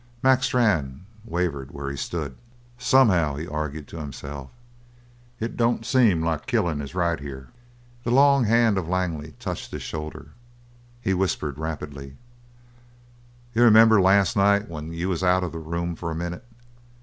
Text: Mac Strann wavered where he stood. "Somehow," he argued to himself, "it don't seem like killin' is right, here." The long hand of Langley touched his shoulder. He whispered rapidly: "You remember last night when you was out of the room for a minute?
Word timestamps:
Mac 0.23 0.41
Strann 0.41 1.05
wavered 1.25 1.69
where 1.69 1.91
he 1.91 1.95
stood. 1.95 2.35
"Somehow," 2.79 3.35
he 3.35 3.47
argued 3.47 3.87
to 3.89 3.99
himself, 3.99 4.49
"it 5.39 5.55
don't 5.55 5.85
seem 5.85 6.23
like 6.23 6.47
killin' 6.47 6.81
is 6.81 6.95
right, 6.95 7.19
here." 7.19 7.49
The 8.03 8.09
long 8.09 8.45
hand 8.45 8.79
of 8.79 8.87
Langley 8.87 9.35
touched 9.39 9.69
his 9.69 9.83
shoulder. 9.83 10.29
He 11.01 11.13
whispered 11.13 11.59
rapidly: 11.59 12.17
"You 13.53 13.61
remember 13.61 14.01
last 14.01 14.35
night 14.35 14.67
when 14.67 14.91
you 14.91 15.07
was 15.07 15.21
out 15.23 15.43
of 15.43 15.51
the 15.51 15.59
room 15.59 15.95
for 15.95 16.09
a 16.09 16.15
minute? 16.15 16.45